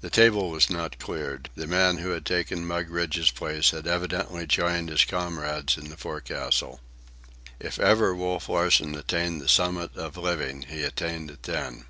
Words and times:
The 0.00 0.10
table 0.10 0.50
was 0.50 0.68
not 0.68 0.98
cleared. 0.98 1.50
The 1.54 1.68
man 1.68 1.98
who 1.98 2.08
had 2.10 2.26
taken 2.26 2.66
Mugridge's 2.66 3.30
place 3.30 3.70
had 3.70 3.86
evidently 3.86 4.44
joined 4.44 4.88
his 4.88 5.04
comrades 5.04 5.78
in 5.78 5.88
the 5.88 5.96
forecastle. 5.96 6.80
If 7.60 7.78
ever 7.78 8.12
Wolf 8.12 8.48
Larsen 8.48 8.92
attained 8.96 9.40
the 9.40 9.48
summit 9.48 9.96
of 9.96 10.16
living, 10.16 10.62
he 10.62 10.82
attained 10.82 11.30
it 11.30 11.44
then. 11.44 11.84